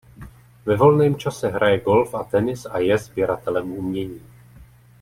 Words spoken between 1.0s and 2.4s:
čase hraje golf a